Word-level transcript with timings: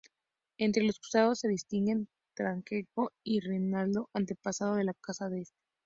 Entre 0.57 0.81
los 0.83 0.97
cruzados 0.97 1.41
se 1.41 1.47
distinguen 1.47 2.07
Tancredo 2.33 3.11
y 3.23 3.39
Reinaldo, 3.39 4.09
antepasado 4.15 4.73
de 4.73 4.83
la 4.85 4.95
casa 4.99 5.29
de 5.29 5.41
Este. 5.41 5.59